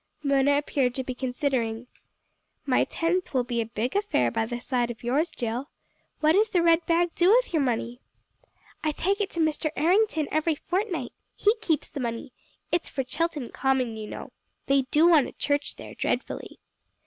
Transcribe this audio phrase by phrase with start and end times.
[0.23, 1.85] Mona appeared to be considering.
[2.65, 5.69] "My tenth will be a big affair by the side of yours, Jill.
[6.21, 8.01] What does the red bag do with your money?"
[8.83, 9.69] "I take it to Mr.
[9.75, 11.11] Errington every fortnight.
[11.35, 12.33] He keeps the money.
[12.71, 14.31] It's for Chilton Common, you know.
[14.65, 16.57] They do want a church there dreadfully."